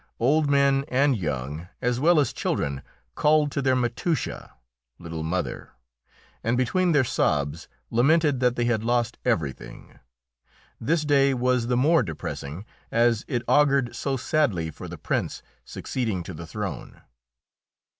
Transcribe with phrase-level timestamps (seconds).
[0.19, 2.81] Old men and young, as well as children,
[3.13, 4.49] called to their "matusha"
[4.97, 5.73] (little mother),
[6.43, 9.99] and between their sobs lamented that they had lost everything.
[10.79, 16.23] This day was the more depressing as it augured so sadly for the Prince succeeding
[16.23, 17.03] to the throne.